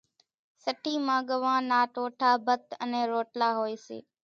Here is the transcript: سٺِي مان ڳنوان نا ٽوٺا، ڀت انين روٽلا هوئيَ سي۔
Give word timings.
سٺِي 0.63 0.93
مان 1.05 1.21
ڳنوان 1.29 1.61
نا 1.71 1.79
ٽوٺا، 1.93 2.31
ڀت 2.45 2.65
انين 2.83 3.05
روٽلا 3.13 3.49
هوئيَ 3.57 3.75
سي۔ 3.85 3.97